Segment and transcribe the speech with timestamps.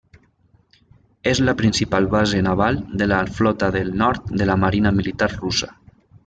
[1.31, 5.71] És la principal base naval de la Flota del Nord de la marina militar russa.